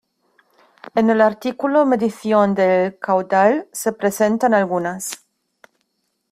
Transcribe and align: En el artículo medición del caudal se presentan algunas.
En 0.95 1.11
el 1.11 1.21
artículo 1.21 1.85
medición 1.85 2.55
del 2.55 2.97
caudal 2.97 3.67
se 3.71 3.93
presentan 3.93 4.55
algunas. 4.55 5.27